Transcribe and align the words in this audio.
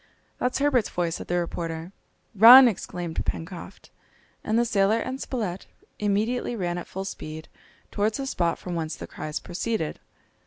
"That's 0.39 0.57
Herbert's 0.57 0.89
voice," 0.89 1.17
said 1.17 1.27
the 1.27 1.37
reporter. 1.37 1.91
"Run!" 2.33 2.67
exclaimed 2.67 3.23
Pencroft. 3.23 3.91
And 4.43 4.57
the 4.57 4.65
sailor 4.65 4.97
and 4.99 5.21
Spilett 5.21 5.67
immediately 5.99 6.55
ran 6.55 6.79
at 6.79 6.87
full 6.87 7.05
speed 7.05 7.47
towards 7.91 8.17
the 8.17 8.25
spot 8.25 8.57
from 8.57 8.73
whence 8.73 8.95
the 8.95 9.05
cries 9.05 9.39
proceeded. 9.39 9.99